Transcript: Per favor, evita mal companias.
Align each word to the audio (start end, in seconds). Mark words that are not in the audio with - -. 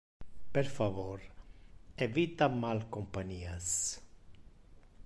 Per 0.57 0.63
favor, 0.77 1.21
evita 2.07 2.49
mal 2.65 2.83
companias. 2.97 3.71